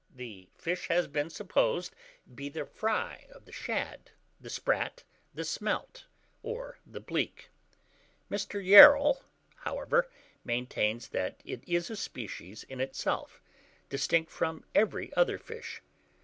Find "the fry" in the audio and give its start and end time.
2.49-3.27